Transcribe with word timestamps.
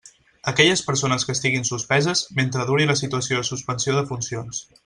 Aquelles 0.51 0.81
persones 0.85 1.25
que 1.27 1.35
estiguin 1.37 1.69
suspeses, 1.69 2.25
mentre 2.41 2.67
duri 2.73 2.91
la 2.93 2.99
situació 3.05 3.41
de 3.43 3.49
suspensió 3.55 3.99
de 4.01 4.07
funcions. 4.15 4.69